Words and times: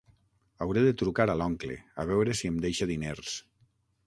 Hauré 0.65 0.81
de 0.85 0.93
trucar 1.01 1.27
a 1.33 1.37
l'oncle, 1.41 1.77
a 2.01 2.07
veure 2.13 2.35
si 2.41 2.51
em 2.53 2.59
deixa 2.67 2.89
diners. 2.95 3.37